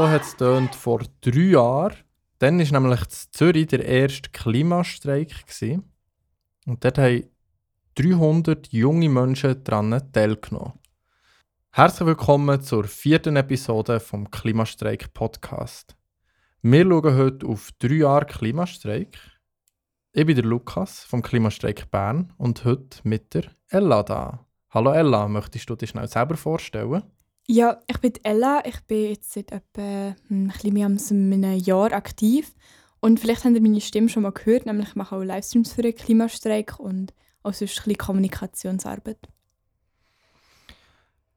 [0.00, 1.94] So hat es vor drei Jahren.
[2.38, 5.46] Dann war nämlich in Zürich der erste Klimastreik.
[5.46, 5.92] Gewesen.
[6.64, 7.24] Und dort haben
[7.96, 10.72] 300 junge Menschen daran teilgenommen.
[11.72, 15.94] Herzlich willkommen zur vierten Episode vom Klimastreik Podcast.
[16.62, 19.18] Wir schauen heute auf drei Jahre Klimastreik.
[20.12, 24.46] Ich bin der Lukas vom Klimastreik Bern und heute mit der Ella da.
[24.70, 27.02] Hallo Ella, möchtest du dich schnell selber vorstellen?
[27.46, 28.62] Ja, ich bin Ella.
[28.64, 32.52] Ich bin jetzt seit etwa hm, ein bisschen mehr als einem Jahr aktiv.
[33.00, 35.82] Und vielleicht habt ihr meine Stimme schon mal gehört, nämlich ich mache auch Livestreams für
[35.82, 39.28] den Klimastreik und auch sonst ein bisschen Kommunikationsarbeit.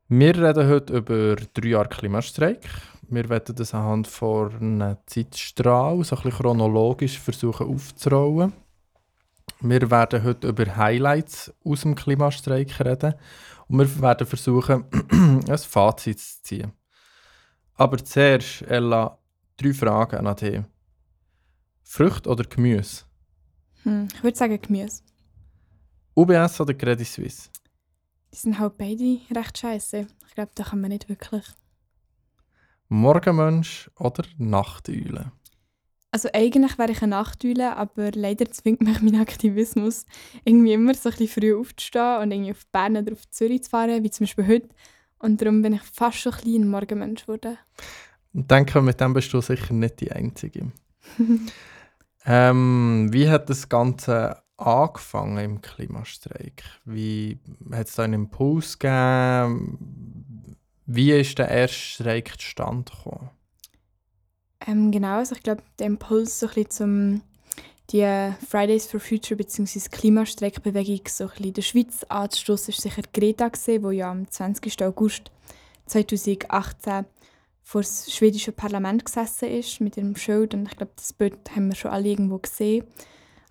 [0.10, 2.68] Wir reden heute über drei Jahre Klimastreik.
[3.10, 8.54] Wir werden das anhand von einem Zeitstrahl so ein bisschen chronologisch versuchen aufzurollen.
[9.62, 13.14] Wir werden heute über Highlights aus dem Klimastreik reden
[13.68, 16.74] und wir werden versuchen, ein Fazit zu ziehen.
[17.76, 19.18] Aber zuerst, Ella,
[19.58, 20.62] drei Fragen an dich.
[21.84, 23.04] Frucht oder Gemüse?
[23.84, 25.02] Hm, ich würde sagen Gemüse.
[26.16, 27.50] UBS oder Credit Suisse?
[28.34, 30.08] Die sind halt beide recht scheiße.
[30.28, 31.46] Ich glaube, da kann man nicht wirklich.
[32.90, 35.32] Morgenmensch oder Nachteule?
[36.14, 40.06] Also eigentlich wäre ich eine Nachteule, aber leider zwingt mich mein Aktivismus
[40.46, 43.72] irgendwie immer so ein bisschen früh aufzustehen und irgendwie auf Bern oder auf Zürich zu
[43.72, 44.70] fahren, wie zum Beispiel heute.
[45.18, 47.58] Und darum bin ich fast schon ein kleiner Morgenmensch geworden.
[48.32, 50.72] Ich denke, mit dem bist du sicher nicht die Einzige.
[52.28, 56.64] ähm, wie hat das Ganze angefangen im Klimastreik?
[56.86, 57.40] Wie
[57.72, 60.58] hat es da einen Impuls gegeben?
[60.86, 63.32] Wie ist der erste Streik zustande gekommen?
[64.66, 67.22] Ähm, genau, also ich glaube, der Impuls so ein bisschen zum
[67.92, 69.90] die Fridays for Future bzw.
[69.92, 74.84] Klimastreikbewegung so ein in der Schweiz anzustoßen, ist sicher Greta wo ja am 20.
[74.84, 75.32] August
[75.88, 77.06] 2018
[77.62, 81.70] vor das schwedische Parlament gesessen ist mit ihrem Schild und ich glaube, das Bild haben
[81.70, 82.86] wir schon alle irgendwo gesehen.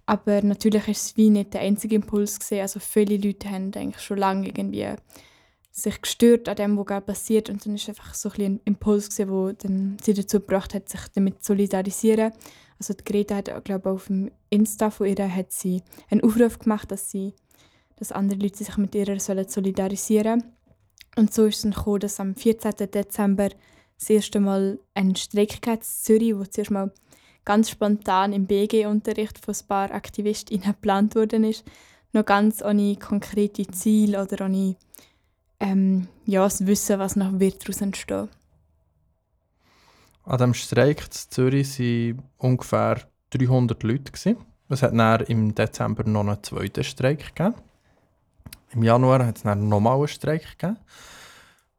[0.07, 2.63] Aber natürlich ist es wie nicht der einzige Impuls gesehen.
[2.63, 4.89] Also viele Leute haben eigentlich schon lange irgendwie
[5.73, 9.97] sich gestört an dem, was gerade passiert und dann ist einfach so ein, Impuls dann
[10.03, 12.33] sie dazu gebracht hat, sich damit zu solidarisieren.
[12.79, 16.91] Also die Greta hat, glaube auf dem Insta von ihr hat sie einen Aufruf gemacht,
[16.91, 17.33] dass sie,
[17.97, 20.45] dass andere Leute sich mit ihr sollen solidarisieren.
[21.17, 22.73] Und so ist es dann gekommen, dass am 14.
[22.91, 23.49] Dezember
[23.99, 26.93] das erste Mal ein Streik in Zürich, wo zuerst mal
[27.45, 31.65] ganz spontan im BG-Unterricht von ein paar AktivistInnen geplant worden ist,
[32.13, 34.77] noch ganz ohne konkrete Ziele oder ohne
[35.63, 38.29] ähm, ja, das Wissen, was noch wird daraus entstehen.
[40.25, 43.01] An diesem Streik in Zürich waren ungefähr
[43.31, 44.37] 300 Leute.
[44.69, 47.55] Es hat dann im Dezember noch einen zweiten Streik gegeben.
[48.73, 50.79] Im Januar hat es dann nochmal einen Streik gegeben.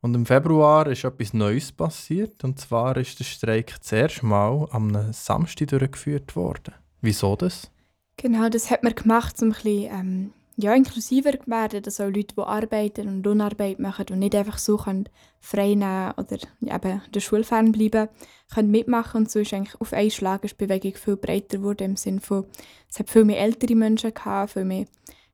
[0.02, 2.44] Und im Februar ist etwas Neues passiert.
[2.44, 6.74] Und zwar ist der Streik zuerst mal am Samstag durchgeführt worden.
[7.02, 7.72] Wieso das?
[8.18, 12.36] Genau, das hat man gemacht, um ein bisschen ähm, ja, inklusiver werden, dass auch Leute,
[12.36, 15.10] die arbeiten und Lohnarbeit machen und nicht einfach so können
[15.40, 18.10] frei nehmen oder eben der Schule fernbleiben,
[18.54, 21.92] können mitmachen und so ist eigentlich auf einen Schlag ist die Bewegung viel breiter geworden
[21.92, 22.46] im Sinne von,
[22.90, 24.86] es hat viel mehr ältere Menschen gehabt, viel mehr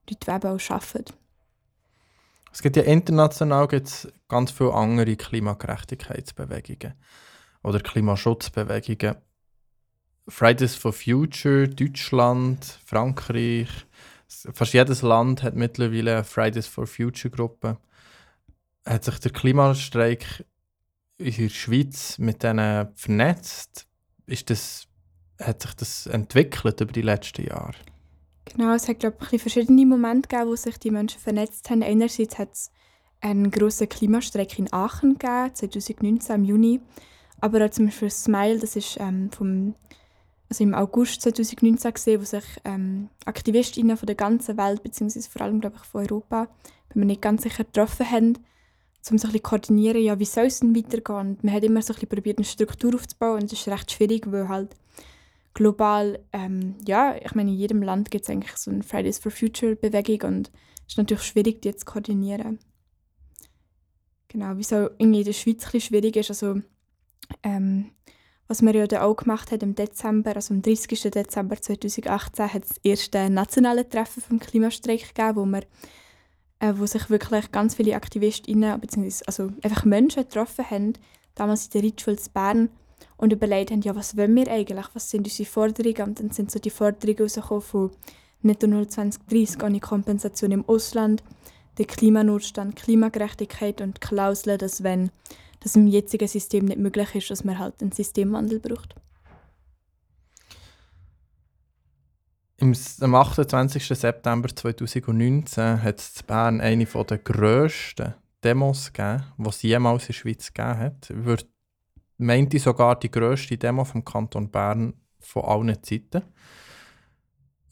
[0.08, 1.12] Leute, die eben auch arbeiten.
[2.52, 6.94] Es gibt ja international gibt's ganz viele andere Klimagerechtigkeitsbewegungen
[7.62, 9.16] oder Klimaschutzbewegungen.
[10.28, 13.68] Fridays for Future, Deutschland, Frankreich,
[14.52, 17.78] fast jedes Land hat mittlerweile eine Fridays for Future Gruppe.
[18.86, 20.44] Hat sich der Klimastreik
[21.18, 23.86] in der Schweiz mit denen vernetzt?
[24.26, 24.86] Ist das,
[25.40, 27.74] hat sich das entwickelt über die letzten Jahre?
[28.46, 31.82] Genau, es hat glaube ich verschiedene Momente gegeben, wo sich die Menschen vernetzt haben.
[31.82, 32.70] Einerseits hat es
[33.20, 36.80] einen grossen Klimastreik in Aachen gegeben, 2019 im Juni.
[37.40, 39.74] Aber auch zum Beispiel Smile, das ist ähm, vom
[40.50, 45.42] also im August 2019 gesehen, wo sich ähm, Aktivistinnen von der ganzen Welt, beziehungsweise vor
[45.42, 46.48] allem glaube ich von Europa,
[46.88, 48.34] bin mir nicht ganz sicher, getroffen haben,
[49.10, 51.18] um so ein bisschen koordinieren, ja, wie soll es denn weitergehen.
[51.18, 53.92] Und man hat immer so ein bisschen probiert, eine Struktur aufzubauen und das ist recht
[53.92, 54.74] schwierig, weil halt
[55.54, 59.30] global, ähm, ja, ich meine, in jedem Land gibt es eigentlich so eine Fridays for
[59.30, 60.50] Future Bewegung und
[60.86, 62.58] es ist natürlich schwierig, die zu koordinieren.
[64.26, 66.60] Genau, wieso in der Schweiz ein bisschen schwierig ist, also
[67.44, 67.92] ähm,
[68.50, 71.02] was wir ja dann auch gemacht haben im Dezember, also am 30.
[71.02, 75.62] Dezember 2018, hat es das erste nationale Treffen vom Klimastreik gegeben, wo, wir,
[76.58, 80.94] äh, wo sich wirklich ganz viele AktivistInnen, beziehungsweise also einfach Menschen getroffen haben,
[81.36, 82.70] damals in der Ritschule Bern,
[83.16, 86.50] und überlegt haben, ja, was wollen wir eigentlich, was sind unsere Forderungen, und dann sind
[86.50, 87.90] so die Forderungen rausgekommen von
[88.42, 91.22] Netto 0 2030 ohne Kompensation im Ausland,
[91.78, 95.12] der Klimanotstand, Klimagerechtigkeit und Klauseln, dass wenn
[95.60, 98.94] dass im jetzigen System nicht möglich ist, dass man halt einen Systemwandel braucht.
[102.60, 103.86] Am 28.
[103.86, 108.14] September 2019 hat es in Bern eine der grössten
[108.44, 111.10] Demos gegeben, die es jemals in der Schweiz gegeben hat.
[111.10, 111.46] Ich
[112.18, 116.22] meinte sogar die grösste Demo vom Kanton Bern von allen Zeiten.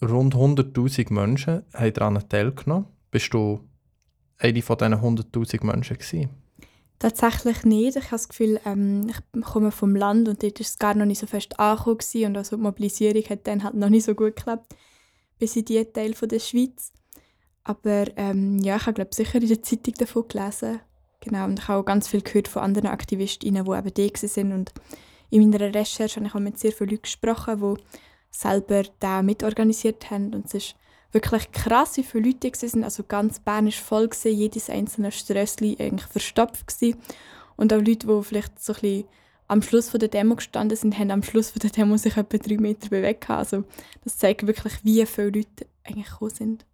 [0.01, 2.87] Rund 100'000 Menschen haben daran teilgenommen.
[3.11, 3.69] Bist du
[4.39, 6.31] eine von diesen 100'000 Menschen gewesen?
[6.99, 7.97] Tatsächlich nicht.
[7.97, 11.07] Ich habe das Gefühl, ähm, ich komme vom Land und dort war es gar noch
[11.07, 14.35] nicht so fest angekommen und also die Mobilisierung hat dann halt noch nicht so gut
[14.35, 14.75] geklappt,
[15.39, 16.93] bis in diese Teil von der Schweiz.
[17.63, 20.81] Aber ähm, ja, ich habe glaube sicher in der Zeitung davon gelesen.
[21.21, 24.53] Genau, und ich habe auch ganz viel gehört von anderen Aktivistinnen, die eben da sind
[24.53, 24.73] und
[25.31, 27.83] in meiner Recherche habe ich auch mit sehr vielen Leuten gesprochen, die
[28.31, 30.77] selber da mitorganisiert haben und es ist
[31.13, 32.85] wirklich krass, wie viele Leute waren.
[32.85, 36.67] Also ganz Bern war voll, gewesen, jedes einzelne Strössli eigentlich verstopft.
[36.67, 36.99] Gewesen.
[37.57, 39.05] Und auch Leute, die vielleicht so ein bisschen
[39.49, 42.89] am Schluss der Demo gestanden sind, haben am Schluss der Demo sich etwa drei Meter
[42.91, 43.31] bewegt.
[43.31, 43.65] Also
[44.05, 46.67] das zeigt wirklich, wie viele Leute eigentlich gekommen sind.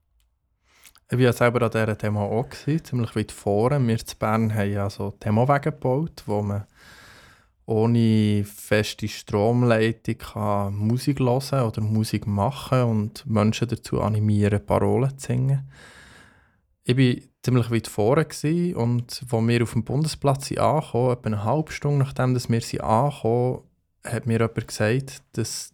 [1.11, 3.87] Ich war selber an dieser Demo auch, gewesen, ziemlich weit vorne.
[3.87, 6.67] Wir in Bern haben ja so Demowege gebaut, wo man
[7.67, 15.27] ohne feste Stromleitung kann Musik hören oder Musik machen und Menschen dazu animieren, Parolen zu
[15.29, 15.71] singen.
[16.85, 18.27] Ich war ziemlich weit vorne
[18.77, 23.61] und als wir auf dem Bundesplatz ankamen, etwa eine halbe Stunde nachdem wir ankamen,
[24.05, 25.73] hat mir jemand gesagt, dass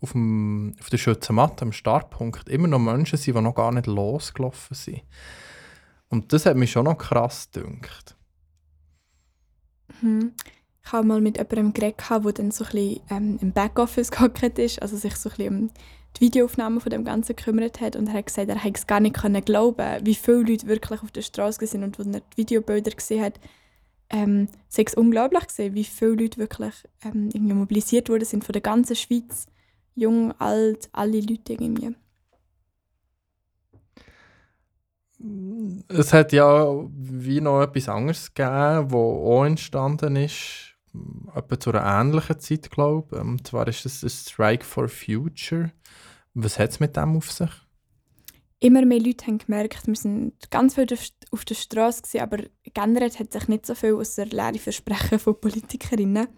[0.00, 3.86] auf, dem, auf der Schützenmatte, am Startpunkt, immer noch Menschen sind, die noch gar nicht
[3.86, 5.02] losgelaufen sind.
[6.08, 8.16] Und das hat mich schon noch krass gedünkt.
[10.00, 10.32] Hm.
[10.86, 14.58] Ich habe mal mit jemandem geredet, der dann so ein bisschen ähm, im Backoffice gehockt
[14.58, 15.70] ist, also sich so ein bisschen um
[16.16, 17.96] die Videoaufnahmen von dem Ganzen gekümmert hat.
[17.96, 21.02] Und er hat gesagt, er hätte es gar nicht können glauben, wie viele Leute wirklich
[21.02, 23.40] auf der Straße sind und wenn er die Videobilder gesehen hat,
[24.10, 28.52] ähm, sei es unglaublich gesehen, wie viele Leute wirklich ähm, irgendwie mobilisiert worden sind von
[28.52, 29.46] der ganzen Schweiz,
[29.94, 31.96] jung, alt, alle Leute irgendwie.
[35.88, 40.73] Es hat ja wie noch etwas anderes gegeben, was auch entstanden ist
[41.34, 43.20] etwa zu einer ähnlichen Zeit, glaube ich.
[43.20, 45.72] Und ähm, zwar ist es ein Strike for Future.
[46.34, 47.50] Was hat es mit dem auf sich?
[48.60, 50.86] Immer mehr Leute haben gemerkt, wir sind ganz viel
[51.30, 55.38] auf der Straße, aber generell hat sich nicht so viel aus der leeren Versprechen von
[55.38, 56.28] Politikerinnen.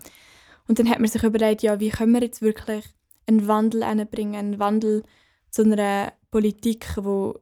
[0.66, 2.84] Und dann hat man sich überlegt, ja, wie können wir jetzt wirklich
[3.26, 5.04] einen Wandel bringen, einen Wandel
[5.50, 7.40] zu einer Politik, wo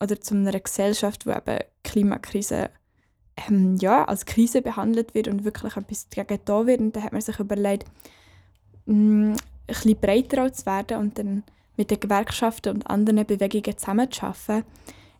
[0.00, 2.70] oder zu einer Gesellschaft, wo eben Klimakrise
[3.36, 6.80] ähm, ja, als Krise behandelt wird und wirklich etwas dagegen da wird.
[6.80, 7.86] Und dann hat man sich überlegt,
[8.86, 9.36] mh, mm,
[9.66, 11.42] ein breiter zu werden und dann
[11.76, 14.64] mit den Gewerkschaften und anderen Bewegungen zusammenzuarbeiten.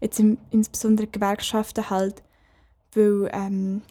[0.00, 2.22] Jetzt im, insbesondere Gewerkschaften halt,
[2.94, 3.82] weil, ähm,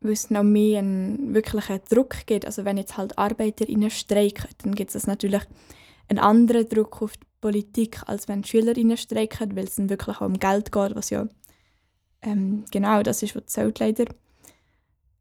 [0.00, 2.46] weil es noch mehr einen wirklichen Druck gibt.
[2.46, 5.42] Also wenn jetzt halt ArbeiterInnen streiken, dann gibt es natürlich
[6.08, 10.26] einen anderen Druck auf die Politik, als wenn SchülerInnen streiken, weil es dann wirklich auch
[10.26, 11.26] um Geld geht, was ja
[12.22, 14.06] ähm, genau, das ist, was zählt leider.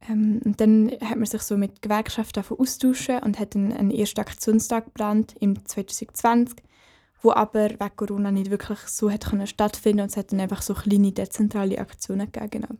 [0.07, 4.21] Ähm, und dann hat man sich so mit Gewerkschaften austauschen und hat einen, einen ersten
[4.21, 6.57] Aktionstag geplant im 2020,
[7.21, 10.61] wo aber wegen Corona nicht wirklich so hat können stattfinden und es hat dann einfach
[10.61, 12.49] so kleine dezentrale Aktionen gegeben.
[12.49, 12.79] Genau.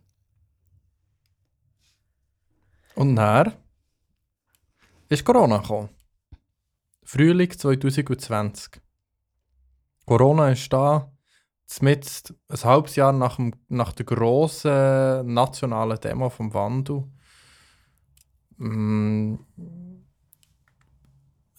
[2.95, 3.53] Und dann
[5.09, 5.89] ist Corona gekommen.
[7.03, 8.81] Frühling 2020.
[10.05, 11.11] Corona ist da,
[11.79, 17.03] mit ein halbes Jahr nach, dem, nach der grossen nationalen Demo vom Wandel.
[18.57, 19.35] Mm,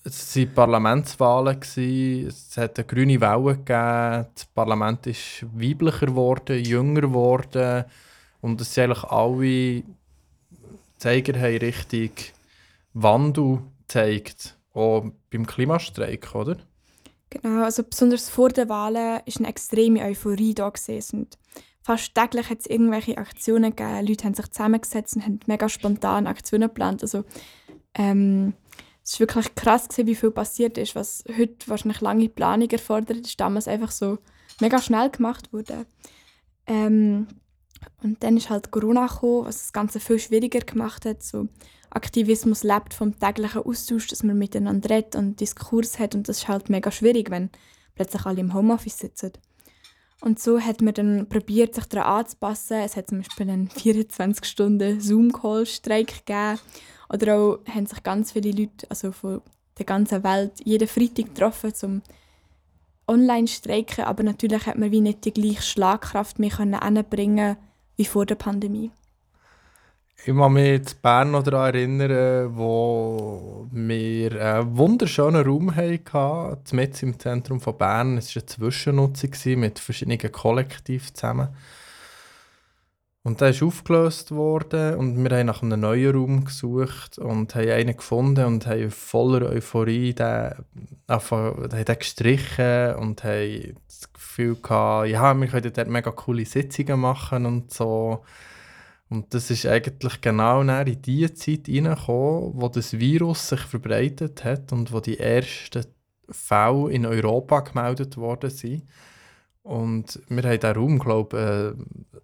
[0.04, 7.02] es waren Parlamentswahlen, es hat eine grüne Welle gegeben, das Parlament ist weiblicher geworden, jünger
[7.02, 7.84] geworden
[8.40, 9.82] und es sind eigentlich alle
[10.98, 12.32] Zeiger haben richtig
[12.92, 16.56] Wandel gezeigt, auch beim Klimastreik, oder?
[17.32, 21.28] Genau, also besonders vor den Wahlen war eine extreme Euphorie da gewesen.
[21.80, 24.06] Fast täglich hat es irgendwelche Aktionen gegeben.
[24.06, 27.02] Leute haben sich zusammengesetzt und haben mega spontan Aktionen geplant.
[27.02, 27.24] Also
[27.94, 28.52] ähm,
[29.02, 33.26] es war wirklich krass, gewesen, wie viel passiert ist, was heute wahrscheinlich lange Planung erfordert,
[33.26, 34.18] ist damals einfach so
[34.60, 35.86] mega schnell gemacht wurde.
[36.66, 37.28] Ähm,
[38.02, 41.22] und dann ist halt Corona gekommen, was das Ganze viel schwieriger gemacht hat.
[41.22, 41.48] So
[41.94, 46.48] Aktivismus lebt vom täglichen Austausch, dass man miteinander redet und Diskurs hat und das ist
[46.48, 47.50] halt mega schwierig, wenn
[47.94, 49.32] plötzlich alle im Homeoffice sitzen.
[50.22, 52.78] Und so hat man dann probiert, sich daran anzupassen.
[52.78, 56.60] Es hat zum Beispiel einen 24-Stunden-Zoom-Call-Streik gegeben.
[57.12, 59.42] Oder auch haben sich ganz viele Leute also von
[59.78, 62.02] der ganzen Welt jeden Freitag getroffen, um
[63.08, 64.04] online zu streiken.
[64.04, 67.56] Aber natürlich hat man wie nicht die gleiche Schlagkraft mehr können
[67.96, 68.92] wie vor der Pandemie.
[70.24, 77.08] Ich kann mich zu Bern noch daran erinnern, wo wir einen wunderschönen Raum hatten, mitten
[77.08, 78.18] im Zentrum von Bern.
[78.18, 81.48] Es war eine Zwischennutzung mit verschiedenen Kollektiven zusammen.
[83.24, 87.70] Und der ist aufgelöst worden und wir haben nach einem neuen Raum gesucht und haben
[87.70, 90.52] einen gefunden und haben voller Euphorie den,
[91.06, 97.00] einfach, den gestrichen und haben das Gefühl gehabt, ja, wir können dort mega coole Sitzungen
[97.00, 98.24] machen und so.
[99.12, 104.72] Und das ist eigentlich genau in die Zeit hineingekommen, wo das Virus sich verbreitet hat
[104.72, 105.84] und wo die ersten
[106.30, 108.84] Fälle in Europa gemeldet worden sind.
[109.62, 111.76] Und wir haben diesen Raum, glaube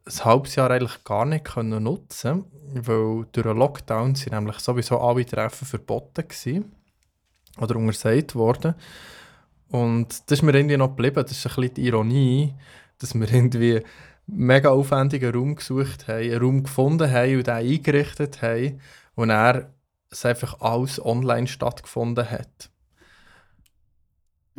[0.07, 4.59] ich, ein halbes Jahr eigentlich gar nicht können nutzen weil durch den Lockdown sind nämlich
[4.59, 6.73] sowieso alle Treffen verboten gewesen,
[7.61, 8.75] oder untersagt worden.
[9.69, 11.23] Und das ist mir irgendwie noch geblieben.
[11.23, 12.55] Das ist ein bisschen die Ironie,
[12.99, 13.83] dass wir irgendwie
[14.29, 18.81] mega aufwendigen Raum gesucht haben, einen Raum gefunden haben und den eingerichtet haben
[19.15, 19.73] und er
[20.11, 22.71] es einfach alles online stattgefunden hat.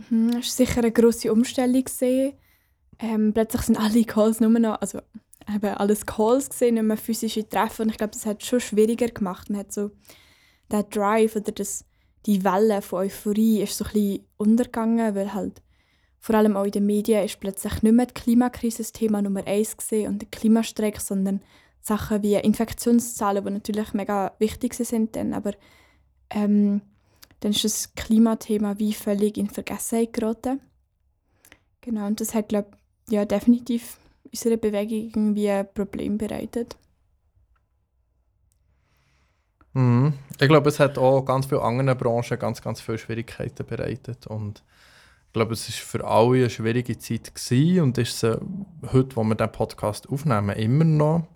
[0.09, 1.85] Mhm, das war sicher eine grosse Umstellung.
[3.01, 4.99] Ähm, plötzlich sind alle Calls nur noch, also
[5.47, 7.83] eben alles Calls gesehen, nicht mehr physische Treffen.
[7.83, 9.49] Und ich glaube, das hat es schon schwieriger gemacht.
[9.49, 9.91] Man hat so
[10.71, 11.85] der Drive oder das,
[12.25, 15.61] die Welle von Euphorie ist so ein bisschen untergegangen, weil halt
[16.19, 19.45] vor allem auch in den Medien ist plötzlich nicht mehr die Klimakrise das Thema Nummer
[19.47, 21.41] eins und der Klimastreik, sondern
[21.81, 25.53] Sachen wie Infektionszahlen, die natürlich mega wichtig sind, dann, aber
[26.29, 26.81] ähm,
[27.39, 30.59] dann ist das Klimathema wie völlig in Vergessenheit geraten.
[31.81, 32.71] Genau, und das hat, glaube
[33.09, 33.97] ja definitiv
[34.31, 36.77] unserer Bewegung irgendwie ein Problem bereitet.
[39.73, 40.13] Mhm.
[40.39, 44.27] Ich glaube, es hat auch ganz viele andere Branchen ganz, ganz viele Schwierigkeiten bereitet.
[44.27, 44.63] Und
[45.29, 48.39] ich glaube, es war für alle eine schwierige Zeit gewesen und ist es
[48.91, 51.27] heute, wo wir diesen Podcast aufnehmen, immer noch.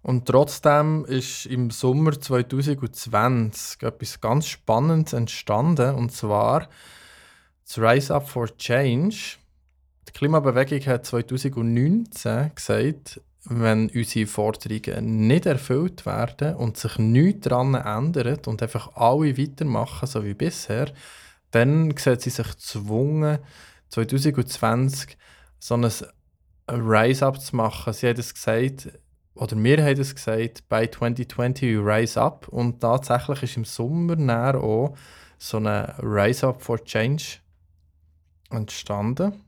[0.00, 6.68] Und trotzdem ist im Sommer 2020 etwas ganz Spannendes entstanden, und zwar
[7.66, 9.36] das Rise Up for Change
[10.08, 17.74] die Klimabewegung hat 2019 gesagt, wenn unsere Forderungen nicht erfüllt werden und sich nichts daran
[17.74, 20.92] ändert und einfach alle weitermachen, so wie bisher,
[21.54, 23.38] dann sieht sie sich gezwungen,
[23.90, 25.16] 2020
[25.58, 25.90] so ein
[26.68, 27.92] Rise-Up zu machen.
[27.92, 28.88] Sie hat es gesagt,
[29.34, 32.48] oder wir haben es gesagt, bei 2020 we rise up.
[32.48, 34.96] Und tatsächlich ist im Sommer auch
[35.38, 35.66] so ein
[36.00, 37.38] Rise Up for Change
[38.50, 39.44] entstanden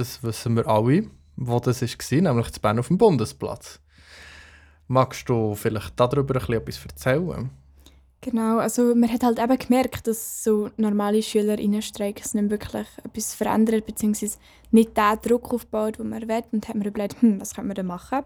[0.00, 1.04] das wissen wir alle,
[1.36, 3.80] wo das war, nämlich zu Bern auf dem Bundesplatz.
[4.88, 7.50] Magst du vielleicht darüber ein bisschen etwas erzählen?
[8.22, 13.86] Genau, also man hat halt eben gemerkt, dass so normale SchülerInnenstreiks nicht wirklich etwas verändert,
[13.86, 14.38] beziehungsweise
[14.70, 16.42] nicht den Druck aufbaut, den man will.
[16.52, 18.20] Und hat mir überlegt, hm, was können wir denn machen?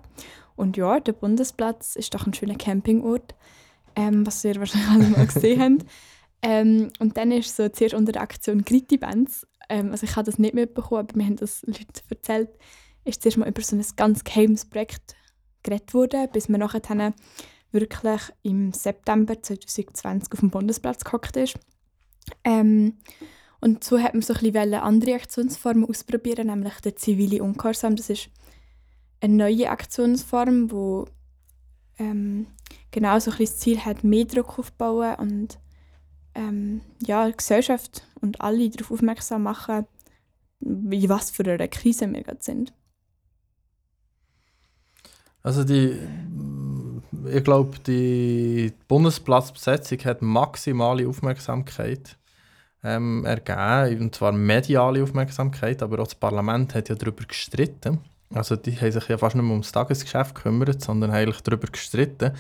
[0.56, 3.34] Und ja, der Bundesplatz ist doch ein schöner Campingort,
[3.94, 5.90] ähm, was ihr wahrscheinlich alle mal gesehen habt.
[6.42, 10.26] Ähm, und dann ist so zuerst unter der Aktion Gritti Bands ähm, also ich habe
[10.26, 12.50] das nicht mitbekommen, aber mir haben das Leute erzählt,
[13.04, 15.16] ist zuerst mal über so ein ganz geheimes Projekt
[15.62, 16.82] geredet worden, bis man nachher
[17.74, 21.58] wirklich im September 2020 auf dem Bundesplatz gehockt ist.
[22.44, 22.94] Ähm,
[23.60, 27.96] und so hat man so ein bisschen andere Aktionsformen ausprobieren, nämlich der zivile Ungehorsam.
[27.96, 28.30] Das ist
[29.20, 31.04] eine neue Aktionsform, die
[32.02, 32.46] ähm,
[32.90, 35.58] genau so ein bisschen das Ziel hat, mehr Druck aufzubauen und
[36.34, 39.86] ähm, ja, die Gesellschaft und alle darauf aufmerksam machen,
[40.60, 42.72] wie was für eine Krise wir gerade sind.
[45.42, 45.98] Also die,
[47.33, 52.16] ich glaube, die Bundesplatzbesetzung hat maximale Aufmerksamkeit
[52.83, 58.00] ähm, ergeben, und zwar mediale Aufmerksamkeit, aber auch das Parlament hat ja darüber gestritten.
[58.35, 62.33] Also die haben sich ja fast nicht mehr ums Tagesgeschäft gekümmert, sondern eigentlich darüber gestritten,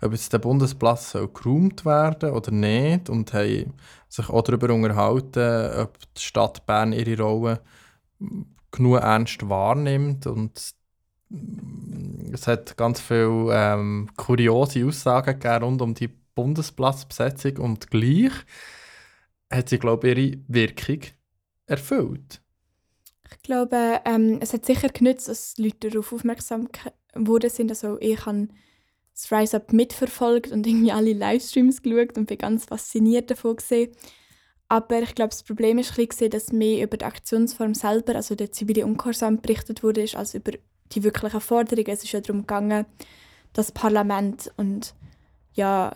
[0.00, 3.74] ob jetzt der Bundesplatz soll geräumt werden oder nicht und haben
[4.08, 7.60] sich auch darüber unterhalten, ob die Stadt Bern ihre Rolle
[8.70, 10.74] genug ernst wahrnimmt und
[12.32, 18.32] es hat ganz viele ähm, kuriose Aussagen gegeben rund um die Bundesplatzbesetzung und gleich
[19.50, 21.00] hat sie, glaube ich, ihre Wirkung
[21.66, 22.40] erfüllt.
[23.30, 26.68] Ich glaube, ähm, es hat sicher genützt, dass Leute darauf aufmerksam
[27.14, 27.68] wurden.
[27.68, 28.48] Also ich habe
[29.12, 33.92] das Rise Up mitverfolgt und irgendwie alle Livestreams geschaut und bin ganz fasziniert davon gesehen.
[34.68, 38.86] Aber ich glaube, das Problem ein dass mehr über die Aktionsform selber, also der zivile
[38.86, 40.52] Ungehorsam, berichtet wurde, als über
[40.94, 41.90] die wirklichen Forderungen.
[41.90, 42.86] Es ist ja darum gegangen,
[43.52, 44.94] das Parlament und
[45.54, 45.92] ja,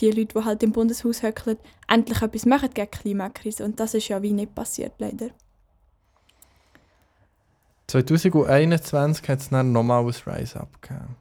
[0.00, 3.64] die Leute, die halt im Bundeshaus höckeln, endlich etwas machen gegen die Klimakrise.
[3.64, 5.30] Und das ist ja wie nicht passiert, leider.
[7.88, 11.16] 2021 hat es dann nochmal ein Rise-Up gegeben.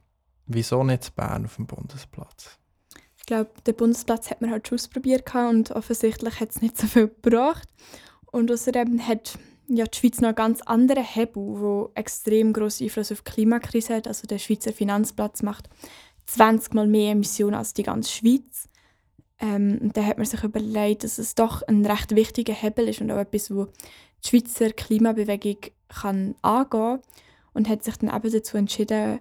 [0.48, 2.58] Wieso nicht Bern auf dem Bundesplatz?
[3.18, 6.88] Ich glaube, den Bundesplatz hat man halt schon ausprobiert und offensichtlich hat es nicht so
[6.88, 7.68] viel gebracht.
[8.32, 13.22] Und außerdem hat ja, die Schweiz noch ganz anderen Hebel, der extrem grossen Einfluss auf
[13.22, 14.08] die Klimakrise hat.
[14.08, 15.70] Also der Schweizer Finanzplatz macht
[16.28, 18.70] 20 Mal mehr Emissionen als die ganze Schweiz.
[19.40, 23.02] Ähm, und da hat man sich überlegt, dass es doch ein recht wichtiger Hebel ist
[23.02, 23.66] und auch etwas, wo
[24.24, 25.58] die Schweizer Klimabewegung
[25.90, 27.00] kann angehen.
[27.54, 29.20] Und hat sich dann eben dazu entschieden,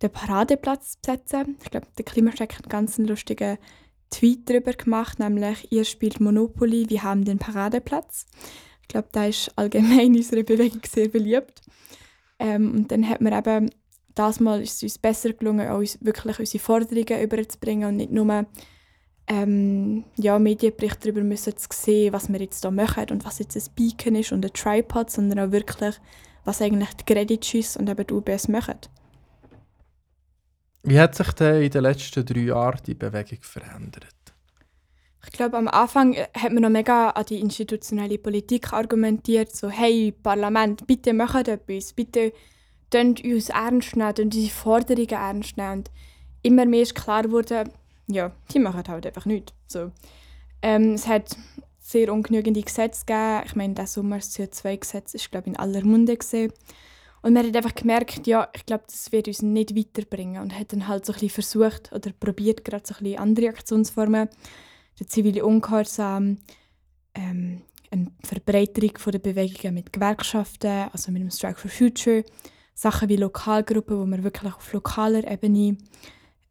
[0.00, 1.56] den Paradeplatz zu setzen.
[1.62, 3.58] Ich glaube, der Klimastreik hat einen ganz lustigen
[4.10, 8.26] Tweet darüber gemacht, nämlich «Ihr spielt Monopoly, wir haben den Paradeplatz».
[8.90, 11.60] Ich glaube, da ist allgemein in unserer Bewegung sehr beliebt.
[12.40, 13.70] Ähm, und dann hat man eben,
[14.16, 18.46] das Mal ist es uns besser gelungen, auch wirklich unsere Forderungen überzubringen und nicht nur
[19.28, 23.56] ähm, ja, Medienberichte darüber müssen zu sehen, was wir jetzt hier machen und was jetzt
[23.56, 25.94] ein Beacon ist und ein Tripod, sondern auch wirklich,
[26.44, 28.78] was eigentlich die Credit Suisse und eben die UBS machen.
[30.82, 34.16] Wie hat sich denn in den letzten drei Jahren die Bewegung verändert?
[35.26, 40.12] Ich glaube, am Anfang hat man noch mega an die institutionelle Politik argumentiert, so «Hey,
[40.12, 42.32] Parlament, bitte macht etwas, bitte
[42.90, 45.90] tönt uns ernst nehmen, tönt unsere Forderungen ernst nehmen.» Und
[46.42, 47.70] immer mehr ist klar geworden,
[48.06, 49.52] ja, die machen halt einfach nichts.
[49.66, 49.92] So.
[50.62, 51.36] Ähm, es hat
[51.78, 53.42] sehr ungenügende Gesetze gegeben.
[53.46, 56.52] Ich meine, das Sommer das CO2-Gesetz ist, glaube ich, in aller Munde gesehen.
[57.22, 60.40] Und man hat einfach gemerkt, ja, ich glaube, das wird uns nicht weiterbringen.
[60.40, 63.48] Und hat dann halt so ein bisschen versucht oder probiert, gerade so ein bisschen andere
[63.48, 64.28] Aktionsformen,
[65.00, 66.38] der zivile Ungehorsam,
[67.14, 72.24] ähm, eine Verbreiterung der Bewegungen mit Gewerkschaften, also mit dem Strike for Future,
[72.74, 75.76] Sachen wie Lokalgruppen, wo man wirklich auf lokaler Ebene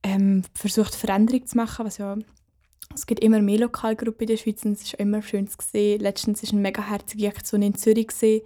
[0.03, 2.17] ähm, versucht, Veränderung zu machen, was ja
[2.95, 5.99] es gibt immer mehr Lokalgruppen in der Schweiz und es ist immer schön zu sehen.
[6.01, 8.41] Letztens war eine mega herzige Aktion in Zürich, gewesen,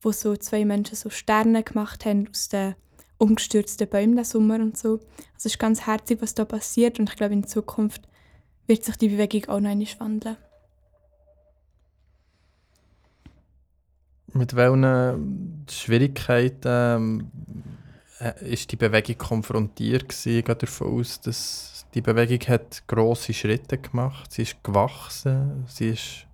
[0.00, 2.76] wo so zwei Menschen so Sterne gemacht haben aus den
[3.18, 4.92] umgestürzten Bäumen den Sommer und so.
[4.92, 8.02] Also es ist ganz herzig, was da passiert und ich glaube, in Zukunft
[8.66, 10.36] wird sich die Bewegung auch noch einmal wandeln.
[14.32, 17.30] Mit welchen Schwierigkeiten ähm,
[18.18, 23.78] äh, ist die Bewegung konfrontiert gewesen, geht davon aus, dass die Bewegung hat grosse Schritte
[23.78, 26.26] gemacht, sie ist gewachsen, sie ist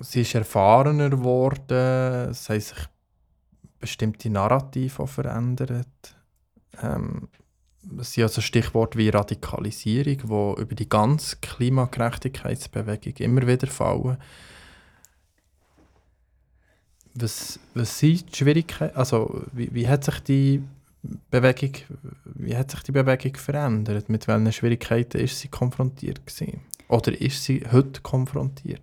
[0.00, 2.88] sie ist erfahrener geworden, es haben sich
[3.78, 6.16] bestimmte Narrative verändert.
[6.80, 7.28] Ähm,
[7.98, 14.16] es sind also Stichworte wie Radikalisierung, die über die ganze Klimagerechtigkeitsbewegung immer wieder fallen.
[17.14, 18.96] Was, was sind die Schwierigkeiten?
[18.96, 20.62] Also, wie, wie, hat sich die
[21.30, 21.72] Bewegung,
[22.24, 24.08] wie hat sich die Bewegung verändert?
[24.08, 26.60] Mit welchen Schwierigkeiten ist sie konfrontiert gewesen?
[26.88, 28.82] Oder ist sie heute konfrontiert?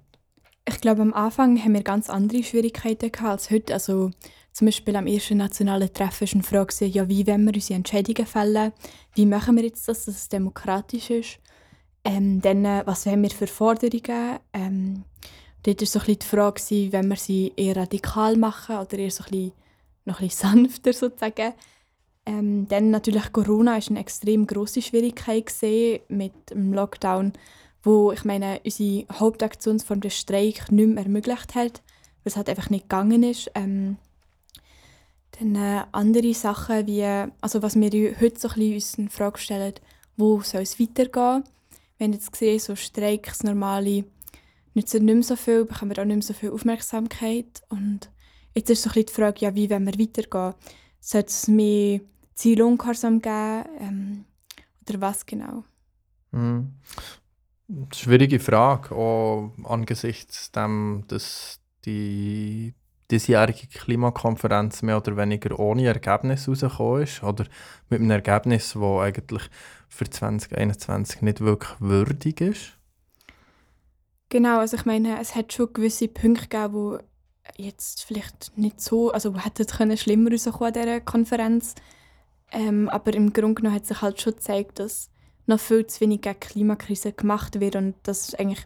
[0.67, 3.73] Ich glaube, am Anfang haben wir ganz andere Schwierigkeiten gehabt als heute.
[3.73, 4.11] Also,
[4.59, 8.25] zum Beispiel am ersten nationalen Treffen war eine Frage, ja, wie wollen wir unsere Entscheidungen
[8.27, 8.73] fällen?
[9.15, 11.39] Wie machen wir jetzt das, dass es demokratisch ist?
[12.03, 14.39] Ähm, dann, äh, was haben wir für Forderungen?
[14.51, 15.05] Ähm,
[15.63, 19.31] dort war so die Frage, wenn wir sie eher radikal machen oder eher so ein
[19.31, 19.51] bisschen,
[20.03, 21.53] noch ein bisschen sanfter sozusagen.
[22.25, 25.53] Ähm, dann natürlich Corona ist eine extrem große Schwierigkeit
[26.09, 27.31] mit dem Lockdown,
[27.81, 31.81] wo ich meine unsere Hauptaktionsform der Streik nicht mehr ermöglicht hat,
[32.23, 33.49] weil es halt einfach nicht gegangen ist.
[33.55, 33.95] Ähm,
[35.39, 37.03] dann äh, andere Sachen wie,
[37.41, 39.73] also was wir heute so ein bisschen uns in Frage stellen,
[40.17, 41.43] wo soll es weitergehen?
[41.97, 44.05] Wir haben jetzt gesehen, so Streiks, normale
[44.73, 47.63] nützen nicht mehr so viel, bekommen wir auch nicht mehr so viel Aufmerksamkeit.
[47.69, 48.09] Und
[48.53, 50.53] jetzt ist so ein bisschen die Frage, ja, wie wollen wir weitergehen?
[50.99, 52.01] Sollte es mehr
[52.35, 54.25] Zielungehorsam geben ähm,
[54.87, 55.63] oder was genau?
[56.31, 56.73] Mhm.
[57.93, 62.73] Schwierige Frage, auch angesichts dem, dass die
[63.11, 67.45] diesjährige Klimakonferenz mehr oder weniger ohne Ergebnis rausgekommen ist oder
[67.89, 69.49] mit einem Ergebnis, das eigentlich
[69.87, 72.77] für 2021 nicht wirklich würdig ist.
[74.29, 76.99] Genau, also ich meine, es hat schon gewisse Punkte gegeben, wo
[77.57, 81.73] jetzt vielleicht nicht so, also hätten können schlimmer rauskommen an dieser Konferenz.
[82.51, 85.09] Ähm, aber im Grunde genommen hat sich halt schon gezeigt, dass
[85.47, 88.65] noch viel zu wenig gegen Klimakrise gemacht wird und dass eigentlich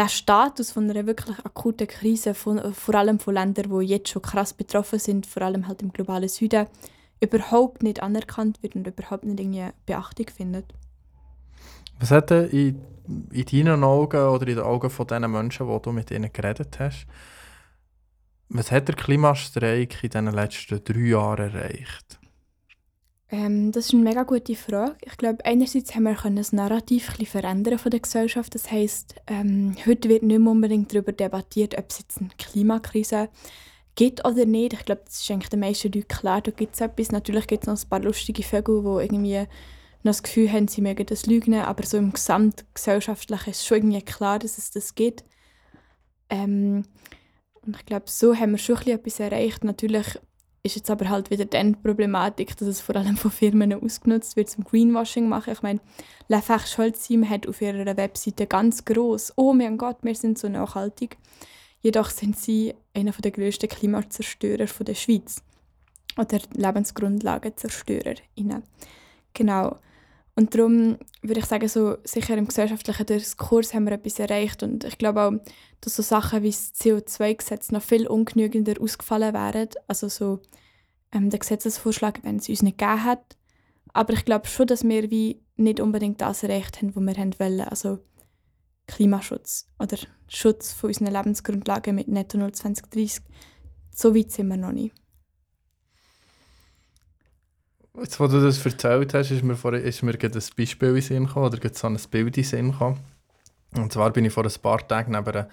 [0.00, 4.22] der Status von einer wirklich akuten Krise, von, vor allem von Ländern, die jetzt schon
[4.22, 6.66] krass betroffen sind, vor allem halt im globalen Süden,
[7.20, 10.72] überhaupt nicht anerkannt wird und überhaupt nicht irgendwie Beachtung findet.
[11.98, 12.80] Was hat in,
[13.30, 16.78] in deinen Augen oder in den Augen von den Menschen, die du mit ihnen geredet
[16.80, 17.06] hast,
[18.48, 22.19] was hat der Klimastreik in den letzten drei Jahren erreicht?
[23.32, 24.96] Ähm, das ist eine mega gute Frage.
[25.02, 28.54] Ich glaube, einerseits haben wir das Narrativ ein verändern von der Gesellschaft.
[28.54, 33.28] Das heißt, ähm, heute wird nicht mehr unbedingt darüber debattiert, ob es jetzt eine Klimakrise
[33.94, 34.72] gibt oder nicht.
[34.72, 37.12] Ich glaube, das ist eigentlich den meisten Leuten klar, da gibt es etwas.
[37.12, 39.38] Natürlich gibt es noch ein paar lustige Vögel, die irgendwie
[40.02, 44.02] noch das Gefühl haben, sie mögen das lügen, aber so im Gesamtgesellschaftlichen ist schon irgendwie
[44.02, 45.24] klar, dass es das gibt.
[46.30, 46.84] Ähm,
[47.62, 49.62] und ich glaube, so haben wir schon etwas erreicht.
[49.62, 50.18] Natürlich
[50.62, 54.50] ist jetzt aber halt wieder die Problematik, dass es vor allem von Firmen ausgenutzt wird
[54.50, 55.52] zum Greenwashing machen.
[55.52, 55.80] Ich meine,
[56.28, 61.16] La Scholzheim hat auf ihrer Webseite ganz groß «Oh mein Gott, wir sind so nachhaltig».
[61.82, 65.42] Jedoch sind sie einer der grössten Klimazerstörer der Schweiz.
[66.18, 68.16] Oder Lebensgrundlagenzerstörer.
[69.32, 69.78] Genau.
[70.40, 74.62] Und darum würde ich sagen, so sicher im gesellschaftlichen Diskurs haben wir etwas erreicht.
[74.62, 75.32] Und ich glaube auch,
[75.82, 79.68] dass so Sachen wie das CO2-Gesetz noch viel ungenügender ausgefallen wären.
[79.86, 80.40] Also so
[81.12, 83.36] ähm, der Gesetzesvorschlag, wenn es uns nicht gegeben hat.
[83.92, 87.38] Aber ich glaube schon, dass wir wie nicht unbedingt das erreicht haben, was wir haben
[87.38, 87.68] wollen.
[87.68, 87.98] Also
[88.86, 93.22] Klimaschutz oder Schutz von unseren Lebensgrundlagen mit Netto 0 2030.
[93.94, 94.94] So weit sind wir noch nicht.
[97.98, 101.26] Jetzt, wo du das erzählt hast, ist mir, vor, ist mir ein Beispiel in Sinn
[101.26, 103.00] gekommen, oder so ein Bild in Sinn gekommen.
[103.74, 105.48] Und zwar bin ich vor ein paar Tagen neben einer,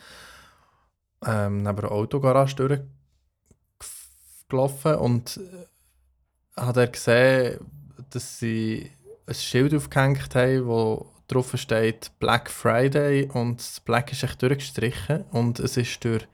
[1.26, 2.56] ähm, Autogarage
[4.48, 7.60] durchgelaufen und äh, habe gesehen,
[8.12, 8.92] dass sie
[9.26, 15.26] ein Schild aufgehängt haben, wo drauf steht Black Friday und das Black ist echt durchgestrichen
[15.32, 16.28] und es ist durch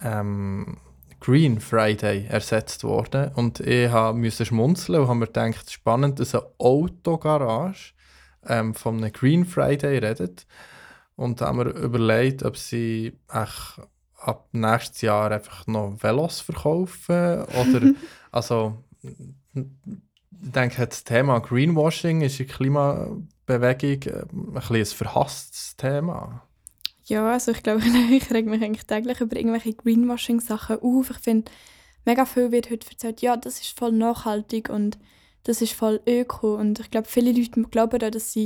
[0.00, 0.78] ähm,
[1.22, 6.44] Green Friday ersetzt worden und ich musste schmunzeln und habe mir gedacht, spannend, dass eine
[6.58, 7.92] Autogarage
[8.44, 10.46] ähm, von einem Green Friday redet
[11.14, 13.80] und haben mir überlegt, ob sie echt
[14.16, 17.92] ab nächstes Jahr einfach noch Velos verkaufen oder
[18.32, 18.82] also
[19.54, 19.64] ich
[20.32, 26.42] denke, das Thema Greenwashing ist in der Klimabewegung äh, ein, ein verhasstes Thema.
[27.04, 31.10] Ja, also ich glaube, ich reg mich eigentlich täglich über irgendwelche Greenwashing-Sachen auf.
[31.10, 31.50] Ich finde,
[32.04, 34.98] mega viel wird heute erzählt, ja, das ist voll nachhaltig und
[35.44, 36.54] das ist voll öko.
[36.54, 38.38] Und ich glaube, viele Leute glauben auch, dass,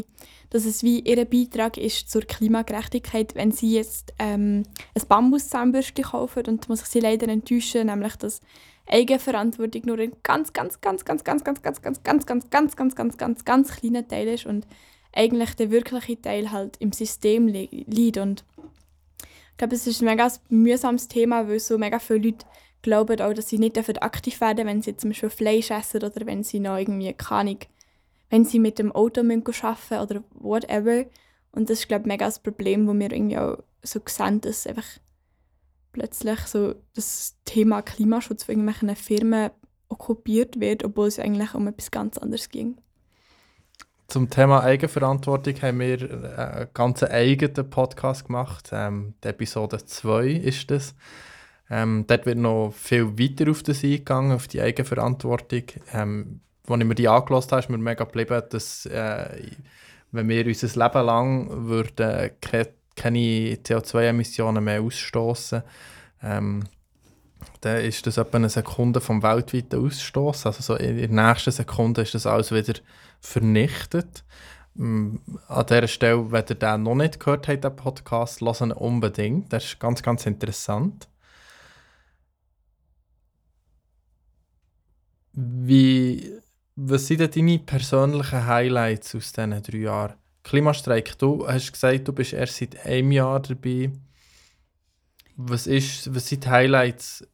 [0.50, 4.62] dass es wie ihr Beitrag ist zur Klimagerechtigkeit, wenn sie jetzt ähm,
[4.94, 6.44] ein Bambuszahnbürste kaufen.
[6.46, 8.40] Und muss ich sie leider enttäuschen, nämlich dass
[8.86, 12.96] Eigenverantwortung nur ein ganz, ganz, ganz, ganz, ganz, ganz, ganz, ganz, ganz, ganz, ganz, ganz,
[12.96, 14.66] ganz, ganz, ganz kleiner Teil ist und
[15.16, 18.18] eigentlich der wirkliche Teil halt im System liegt.
[18.18, 18.44] Und
[19.20, 22.46] ich glaube, es ist ein mega mühsames Thema, weil so mega viele Leute
[22.83, 26.26] glauben auch, dass sie nicht aktiv werden dürfen, wenn sie zum Beispiel Fleisch essen oder
[26.26, 27.59] wenn sie noch irgendwie, keine
[28.29, 31.05] wenn sie mit dem Auto arbeiten müssen oder whatever.
[31.52, 34.66] Und das ist, glaube ich, mega das Problem, wo wir irgendwie auch so sehen, dass
[34.66, 34.87] einfach
[35.92, 39.50] plötzlich so das Thema Klimaschutz von irgendwelchen Firmen
[39.88, 42.76] okkupiert wird, obwohl es eigentlich um etwas ganz anderes ging.
[44.08, 48.70] Zum Thema Eigenverantwortung haben wir äh, einen ganz eigenen Podcast gemacht.
[48.72, 50.94] Ähm, die Episode 2 ist das.
[51.68, 55.64] Ähm, dort wird noch viel weiter auf das eingegangen, auf die Eigenverantwortung.
[55.92, 59.50] Ähm, als ich mir die angelassen habe, ist mir mega geblieben, dass äh,
[60.12, 65.62] wenn wir unser Leben lang würden ke keine CO2-Emissionen mehr ausstoßen
[66.22, 66.64] ähm,
[67.61, 70.46] dann ist das etwa eine Sekunde vom weltweiten Ausstoß.
[70.46, 72.75] Also so in der nächsten Sekunde ist das alles wieder
[73.20, 74.25] vernichtet.
[74.75, 75.16] Mm,
[75.49, 79.53] an dieser Stelle, wenn ihr den noch nicht gehört habt, den Podcast, hören unbedingt.
[79.53, 81.09] Das ist ganz, ganz interessant.
[85.33, 86.33] Wie,
[86.77, 90.14] was sind denn deine persönlichen Highlights aus diesen drei Jahren?
[90.42, 93.90] Klimastreik, du hast gesagt, du bist erst seit einem Jahr dabei.
[95.37, 97.27] Was, ist, was sind die Highlights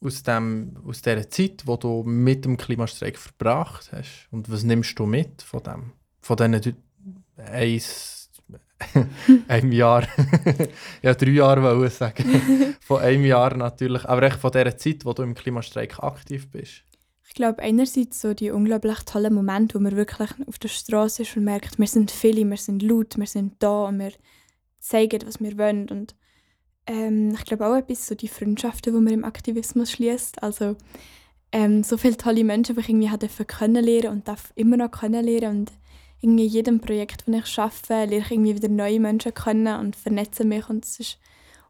[0.00, 4.28] aus, dem, aus dieser Zeit, die du mit dem Klimastreik verbracht hast?
[4.30, 5.92] Und was nimmst du mit von dem?
[6.20, 6.76] Von diesen
[7.36, 8.30] eins,
[9.48, 10.06] einem Jahr,
[11.02, 15.04] ja drei Jahre wollte ich sagen, von einem Jahr natürlich, aber echt von dieser Zeit,
[15.04, 16.84] wo du im Klimastreik aktiv bist.
[17.26, 21.36] Ich glaube einerseits so die unglaublich tollen Momente, wo man wirklich auf der Straße ist
[21.36, 24.12] und merkt, wir sind viele, wir sind laut, wir sind da und wir
[24.78, 26.14] zeigen, was wir wollen und
[26.86, 30.42] ähm, ich glaube auch etwas so die Freundschaften, die man im Aktivismus schließt.
[30.42, 30.76] Also
[31.52, 35.60] ähm, so viele tolle Menschen, die ich irgendwie habe kennenlernen und darf immer noch kennenlernen
[35.60, 35.72] und
[36.20, 39.94] irgendwie in jedem Projekt, das ich arbeite, lerne ich irgendwie wieder neue Menschen kennen und
[39.94, 41.18] vernetze mich und es ist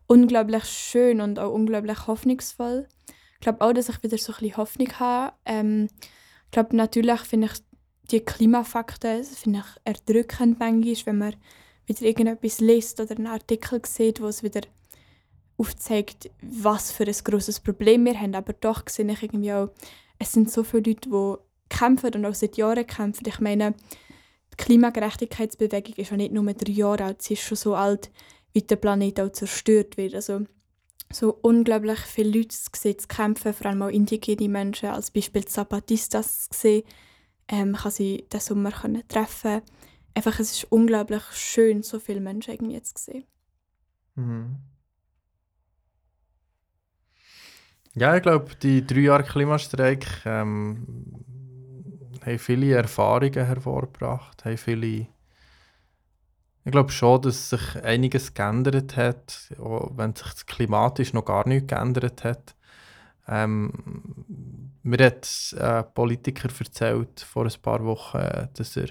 [0.07, 2.87] unglaublich schön und auch unglaublich hoffnungsvoll.
[3.35, 5.33] Ich glaube auch, dass ich wieder so ein bisschen Hoffnung habe.
[5.45, 5.89] Ähm,
[6.47, 7.63] ich glaube natürlich finde ich
[8.11, 11.35] die Klimafakten finde ich erdrückend manchmal, wenn man
[11.87, 14.61] wieder irgendetwas liest oder einen Artikel sieht, wo es wieder
[15.57, 18.35] aufzeigt, was für ein grosses Problem wir haben.
[18.35, 19.71] Aber doch sehe ich irgendwie auch,
[20.19, 21.35] es sind so viele Leute, die
[21.69, 23.27] kämpfen und auch seit Jahren kämpfen.
[23.27, 23.75] Ich meine,
[24.53, 28.11] die Klimagerechtigkeitsbewegung ist ja nicht nur drei Jahre alt, sie ist schon so alt,
[28.53, 30.15] wie der Planet auch zerstört wird.
[30.15, 30.47] Also
[31.13, 36.49] so unglaublich viele Leute gesehen zu kämpfen, vor allem auch indigene Menschen, als Beispiel Zapatistas
[36.51, 36.85] gesehen.
[37.49, 38.73] Ähm, kann sie diesen Sommer
[39.09, 39.63] treffen.
[40.15, 43.25] Einfach, es ist unglaublich schön, so viele Menschen irgendwie jetzt sehen.
[44.15, 44.57] Mhm.
[47.97, 50.85] Ja, ich glaube, die drei Jahre Klimastreik ähm,
[52.25, 55.07] haben viele Erfahrungen hervorgebracht, haben viele
[56.67, 62.25] ich glaube schon, dass sich einiges geändert hat, wenn sich klimatisch noch gar nichts geändert
[62.25, 62.57] hat.
[63.29, 68.89] Ähm, mir hat ein Politiker erzählt vor ein paar Wochen, dass er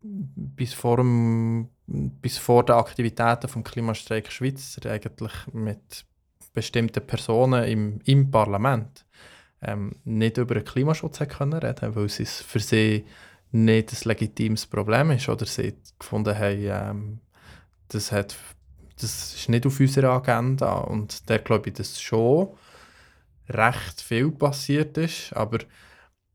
[0.00, 6.04] bis vor, dem, bis vor den Aktivitäten vom Klimastreik Schweiz eigentlich mit
[6.52, 9.04] bestimmten Personen im, im Parlament
[9.62, 13.06] ähm, nicht über den Klimaschutz können reden, weil es für sie
[13.52, 17.20] nicht ein legitimes Problem ist oder sie gefunden haben, ähm,
[17.88, 18.36] das, hat,
[19.00, 20.78] das ist nicht auf unserer Agenda.
[20.78, 22.48] Und da glaube ich, dass schon
[23.48, 25.58] recht viel passiert ist, aber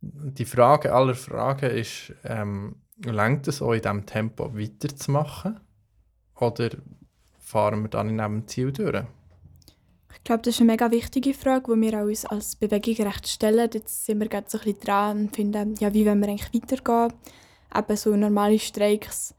[0.02, 5.60] die Frage aller Fragen ist, ähm, längt es auch in diesem Tempo weiterzumachen?
[6.36, 6.70] Oder
[7.40, 9.04] fahren wir dann in diesem Ziel durch?
[10.18, 13.70] Ich glaube, das ist eine mega wichtige Frage, die wir uns als Bewegung recht stellen.
[13.74, 16.54] Jetzt sind wir gerade so ein bisschen dran und finden, ja, wie wollen wir eigentlich
[16.54, 17.14] weitergehen?
[17.76, 19.36] Eben so normale Streiks,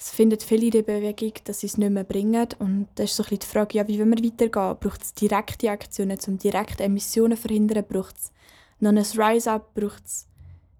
[0.00, 2.46] es finden viele in der Bewegung, dass sie es nicht mehr bringen.
[2.60, 4.76] Und da ist so ein bisschen die Frage, ja, wie wollen wir weitergehen?
[4.78, 7.84] Braucht es direkte Aktionen, um direkte Emissionen zu verhindern?
[7.88, 8.32] Braucht es
[8.78, 9.74] noch ein Rise-Up?
[9.74, 10.28] Braucht es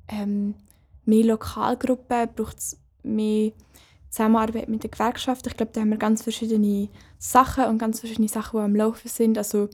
[0.09, 0.55] ähm,
[1.05, 2.29] mehr Lokalgruppen?
[2.35, 3.51] Braucht es mehr
[4.11, 5.47] Zusammenarbeit mit der Gewerkschaft.
[5.47, 9.09] Ich glaube, da haben wir ganz verschiedene Sachen und ganz verschiedene Sachen, die am Laufen
[9.09, 9.37] sind.
[9.37, 9.69] Also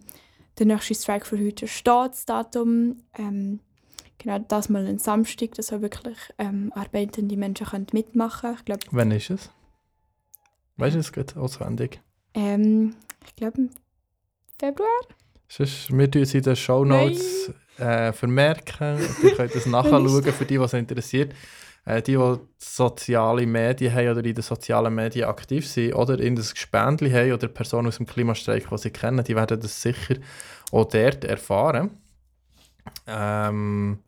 [0.59, 3.03] der nächste Strike für heute steht das Datum.
[3.16, 3.61] Ähm,
[4.18, 8.81] genau, das mal ein Samstag, dass auch wirklich ähm, arbeitende Menschen können mitmachen können.
[8.90, 9.51] Wann ist es?
[10.77, 12.01] Weißt du es gut auswendig?
[12.35, 13.70] Ähm, ich glaube im
[14.59, 14.88] Februar.
[15.47, 18.99] Sonst, wir tun es in den Show Notes äh, vermerken.
[19.23, 21.33] Ihr könnt es nachschauen, für die, was interessiert
[21.85, 26.37] äh, die, die soziale Medien haben oder in den sozialen Medien aktiv sind oder in
[26.37, 30.16] das Gespendli haben oder Personen aus dem Klimastreik, die sie kennen, die werden das sicher
[30.73, 31.90] auch dort erfahren.
[33.07, 33.99] Ähm,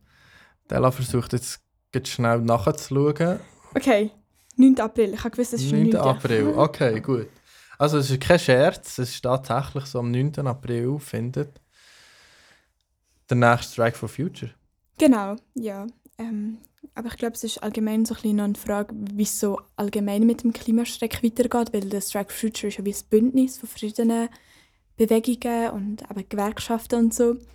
[0.69, 1.61] Della versucht jetzt
[2.07, 3.39] schnell nachzuschauen.
[3.75, 4.11] Okay,
[4.57, 4.79] 9.
[4.79, 5.13] April.
[5.13, 5.89] Ich habe gewusst, es ist 9.
[5.89, 5.95] 9.
[5.95, 7.27] April, okay, gut.
[7.77, 10.47] Also es ist kein Scherz, es ist tatsächlich so am 9.
[10.47, 11.61] April findet
[13.29, 14.51] der nächste Strike for Future.
[14.97, 15.85] Genau, ja.
[16.17, 16.57] Ähm,
[16.95, 20.43] aber ich glaube, es ist allgemein so ein eine Frage, wie es so allgemein mit
[20.43, 24.29] dem Klimastreik weitergeht, weil der Strike Future ist ja wie ein Bündnis von verschiedenen
[24.95, 27.31] Bewegungen und eben Gewerkschaften und so.
[27.31, 27.45] Und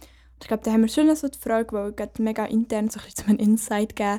[0.40, 3.06] ich glaube, da haben wir schon so die Frage, weil gerade mega intern so ein
[3.06, 4.18] bisschen einen Insight geben,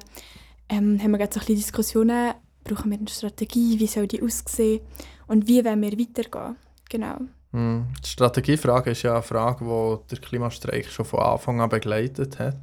[0.69, 4.21] ähm, haben wir gerade so ein bisschen Diskussionen, brauchen wir eine Strategie, wie soll die
[4.21, 4.81] aussehen
[5.27, 6.57] und wie wollen wir weitergehen.
[6.89, 7.17] Genau.
[7.51, 7.87] Hm.
[8.03, 12.57] Die Strategiefrage ist ja eine Frage, die der Klimastreik schon von Anfang an begleitet hat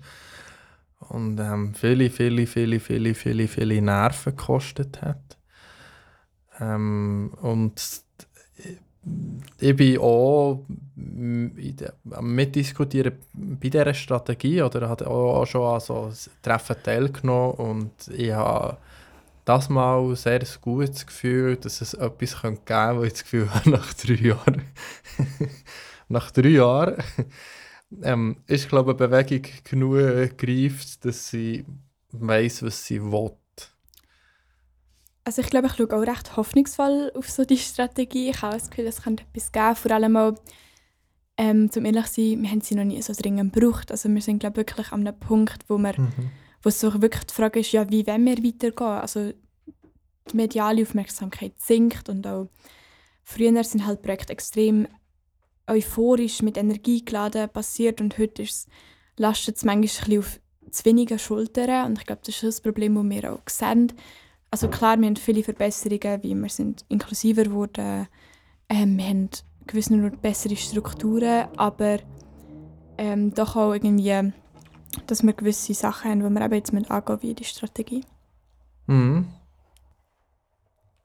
[1.11, 5.39] und ähm, viele, viele, viele, viele, viele, viele Nerven gekostet hat.
[6.61, 7.83] Ähm, und
[9.59, 10.65] ich bin auch
[12.13, 18.31] am Mitdiskutieren bei dieser Strategie oder habe auch schon an so Treffen teilgenommen und ich
[18.33, 18.77] habe
[19.45, 23.53] das mal sehr ein gutes Gefühl, dass es etwas geben könnte, wo ich das Gefühl
[23.53, 24.63] habe, nach drei Jahren,
[26.09, 27.03] nach drei Jahren
[28.03, 31.65] ähm, ist, glaube ich, eine Bewegung genug greift, dass sie
[32.13, 33.33] weiß, was sie will.
[35.25, 38.31] Also ich glaube, ich schaue auch recht hoffnungsvoll auf so die Strategie.
[38.31, 39.77] Ich habe das Gefühl, es könnte etwas geben.
[39.77, 40.35] Vor allem auch,
[41.37, 43.91] ähm, zum ehrlich sein, wir haben sie noch nie so dringend gebraucht.
[43.91, 46.31] Also wir sind, glaube ich, wirklich an einem Punkt, wo, wir, mhm.
[46.63, 48.87] wo so wirklich die Frage ist, ja, wie wollen wir weitergehen?
[48.87, 49.33] Also
[50.31, 52.49] die mediale Aufmerksamkeit sinkt und auch
[53.23, 54.89] früher sind halt Projekte extrem
[55.71, 58.69] euphorisch, mit Energie geladen passiert und heute ist,
[59.17, 62.95] lastet es manchmal ein auf zu wenigen Schultern und ich glaube, das ist das Problem,
[62.95, 63.93] das wir auch sehen.
[64.51, 68.09] Also klar, wir haben viele Verbesserungen, wie wir sind inklusiver geworden,
[68.69, 69.31] ähm, wir haben
[69.67, 71.99] gewisse nur bessere Strukturen, aber
[72.99, 74.33] ähm, doch auch irgendwie,
[75.07, 78.05] dass wir gewisse Sachen haben, die wir eben jetzt angehen wie die Strategie.
[78.87, 79.27] Mhm.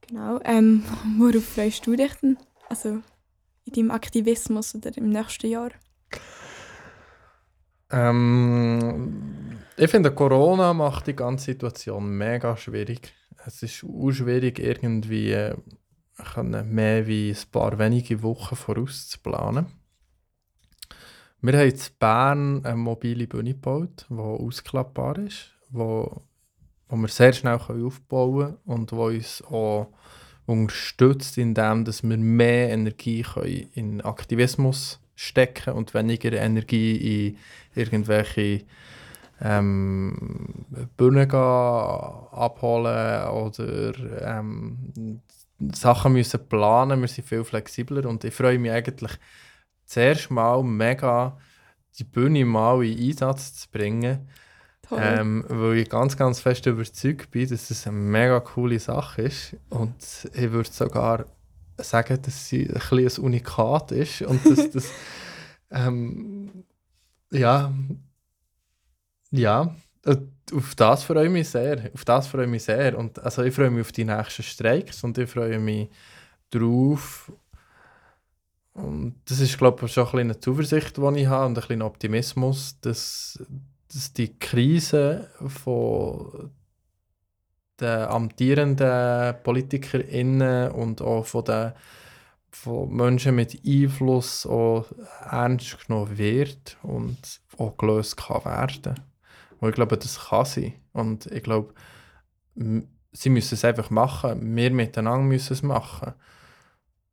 [0.08, 0.40] Genau.
[0.44, 0.84] Ähm,
[1.18, 2.38] worauf freust du dich denn?
[2.70, 3.02] Also,
[3.66, 5.72] in deinem Aktivismus oder im nächsten Jahr?
[7.92, 13.14] Ähm, ich finde, Corona macht die ganze Situation mega schwierig.
[13.46, 15.56] Es ist auch schwierig, irgendwie äh,
[16.44, 19.68] mehr wie ein paar wenige Wochen vorauszuplanen.
[21.42, 26.24] Wir haben in Bern eine mobile Bühne gebaut, die ausklappbar ist, wo,
[26.88, 29.94] wo wir sehr schnell aufbauen können und wo uns auch
[30.46, 37.38] unterstützt, indem dass wir mehr Energie können in Aktivismus stecken und weniger Energie in
[37.74, 38.66] irgendwelche
[39.42, 40.66] ähm,
[40.98, 45.22] Bühnen abholen oder ähm,
[45.74, 47.02] Sachen müssen planen.
[47.02, 49.12] Wir sind viel flexibler und ich freue mich eigentlich
[49.86, 51.38] zuerst mal mega,
[51.98, 54.28] die Bühne mal in Einsatz zu bringen.
[54.92, 59.56] Ähm, weil ich ganz, ganz fest überzeugt bin, dass es eine mega coole Sache ist.
[59.70, 59.96] Und
[60.34, 61.26] ich würde sogar
[61.78, 64.22] sagen, dass sie ein, ein Unikat ist.
[64.22, 64.92] Und dass das.
[65.72, 66.66] ähm,
[67.32, 67.74] ja.
[69.32, 69.76] Ja.
[70.04, 70.18] Äh,
[70.54, 71.90] auf das freue ich mich sehr.
[71.94, 72.98] Auf das freue ich mich sehr.
[72.98, 75.90] Und also ich freue mich auf die nächsten Streiks und ich freue mich
[76.52, 77.32] darauf.
[78.74, 81.82] Und das ist, glaube ich, schon ein eine Zuversicht, die ich habe und ein bisschen
[81.82, 83.42] Optimismus, dass,
[83.94, 86.52] dass die Krise von
[87.80, 91.74] den amtierenden PolitikerInnen und auch von den
[92.56, 94.86] von Menschen mit Einfluss auch
[95.30, 97.18] ernst genommen wird und
[97.58, 98.96] auch gelöst kann werden.
[99.60, 100.74] Und ich glaube, das kann sein.
[100.94, 101.74] Und ich glaube,
[102.56, 104.56] sie müssen es einfach machen.
[104.56, 106.14] Wir miteinander müssen es machen.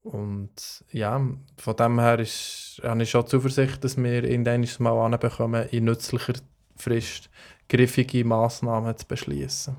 [0.02, 1.20] Und ja,
[1.56, 6.35] von dem her ist, habe ich schon Zuversicht, dass wir irgendwann mal anbekommen, in nützlicher
[6.76, 7.30] Frist
[7.68, 9.74] griffige Massnahmen zu beschließen.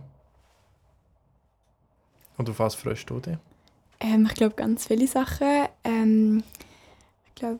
[2.37, 3.37] Und auf was freust du dich?
[3.99, 5.67] Ähm, ich glaube, ganz viele Sachen.
[5.83, 6.43] Ähm,
[7.27, 7.59] ich glaube,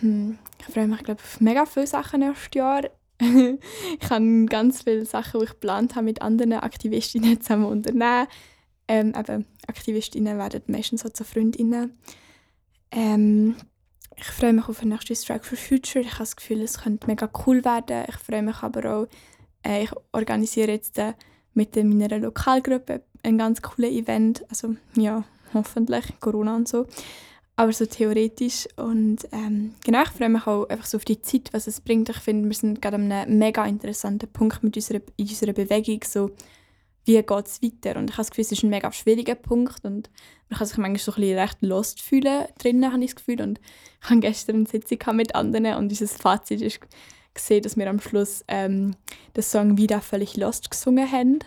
[0.00, 2.82] hm, ich freue mich glaub, auf mega viele Sachen nächstes Jahr.
[3.20, 8.26] ich habe ganz viele Sachen, die ich geplant habe, mit anderen Aktivistinnen zusammen unternehmen.
[8.86, 11.98] Ähm, eben, Aktivistinnen werden meistens so zu Freundinnen.
[12.90, 13.56] Ähm,
[14.20, 16.04] ich freue mich auf den nächsten Strike for Future.
[16.04, 18.04] Ich habe das Gefühl, es könnte mega cool werden.
[18.08, 19.06] Ich freue mich aber auch,
[19.64, 21.14] äh, ich organisiere jetzt äh,
[21.54, 24.44] mit meiner Lokalgruppe ein ganz cooles Event.
[24.48, 26.86] Also ja, hoffentlich, Corona und so.
[27.56, 28.68] Aber so theoretisch.
[28.76, 32.08] Und ähm, genau, ich freue mich auch einfach so auf die Zeit, was es bringt.
[32.08, 36.00] Ich finde, wir sind gerade an einem mega interessanten Punkt mit unserer, in unserer Bewegung.
[36.04, 36.30] So,
[37.08, 37.98] wie geht es weiter?
[37.98, 40.10] Und ich habe das Gefühl, es ist ein mega schwieriger Punkt und
[40.50, 43.40] man kann sich manchmal so ein bisschen recht lost fühlen drinnen, habe ich das Gefühl.
[43.40, 43.60] Und
[44.02, 46.80] ich habe gestern eine Sitzung mit anderen und unser Fazit ist
[47.32, 48.94] gesehen, dass wir am Schluss ähm,
[49.34, 51.38] den Song wieder völlig lost gesungen haben.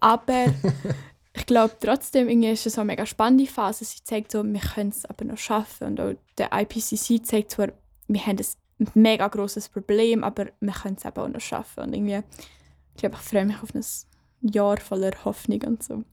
[0.00, 0.46] Aber
[1.34, 3.84] ich glaube trotzdem irgendwie ist es eine mega spannende Phase.
[3.84, 5.88] Sie zeigt so, wir können es aber noch schaffen.
[5.88, 7.68] Und auch der IPCC zeigt zwar,
[8.08, 11.84] wir haben ein mega großes Problem, aber wir können es aber auch noch schaffen.
[11.84, 12.22] Und irgendwie,
[12.94, 13.84] ich glaube, ich freue mich auf ein
[14.48, 16.04] Jahr voller Hoffnung und so.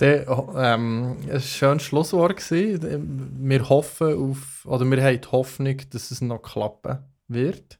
[0.00, 0.26] Der,
[0.56, 2.50] ähm, es war ein schönes Schlusswort.
[2.50, 7.78] Wir hoffen auf, oder wir haben die Hoffnung, dass es noch klappen wird.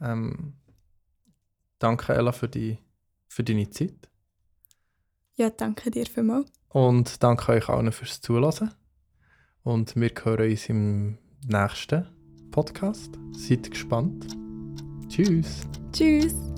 [0.00, 0.54] Ähm,
[1.78, 2.78] danke, Ella, für, die,
[3.28, 4.10] für deine Zeit.
[5.34, 6.50] Ja, danke dir vielmals.
[6.68, 8.74] Und danke euch allen fürs Zuhören.
[9.62, 12.06] Und wir hören uns im nächsten
[12.50, 13.18] Podcast.
[13.32, 14.26] Seid gespannt.
[15.08, 15.62] Tschüss.
[15.92, 16.51] Tschüss.